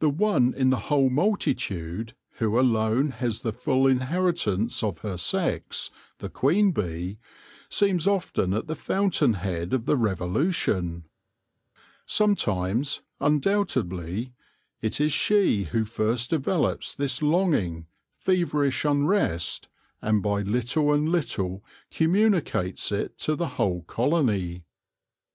[0.00, 5.90] The one in the whole multitude who alone has the full inheritance of her sex,
[6.18, 7.16] the queen bee,
[7.70, 11.04] seems often at the fountain head of the revolution.
[12.04, 14.34] Some times, undoubtedly,
[14.82, 17.86] it is she who first develops this longing,
[18.18, 19.70] feverish unrest,
[20.02, 24.64] and by little and little communicates it to the whole colony.